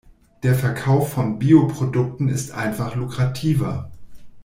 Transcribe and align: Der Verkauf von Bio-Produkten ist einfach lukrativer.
Der 0.41 0.55
Verkauf 0.55 1.13
von 1.13 1.37
Bio-Produkten 1.37 2.27
ist 2.27 2.53
einfach 2.53 2.95
lukrativer. 2.95 3.91